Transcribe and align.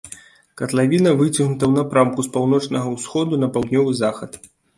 Катлавіна 0.61 1.11
выцягнутая 1.19 1.67
ў 1.69 1.75
напрамку 1.79 2.19
з 2.29 2.33
паўночнага 2.39 2.87
ўсходу 2.95 3.41
на 3.45 3.53
паўднёвы 3.53 3.97
захад. 4.03 4.31